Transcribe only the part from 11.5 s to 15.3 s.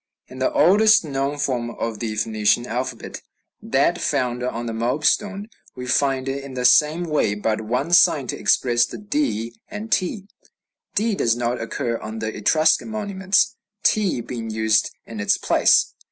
occur on the Etruscan monuments, t being used in